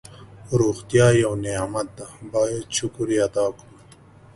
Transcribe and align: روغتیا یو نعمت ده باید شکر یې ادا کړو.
روغتیا 0.59 1.07
یو 1.23 1.33
نعمت 1.45 1.87
ده 1.97 2.07
باید 2.33 2.65
شکر 2.77 3.07
یې 3.13 3.19
ادا 3.27 3.45
کړو. 3.57 3.65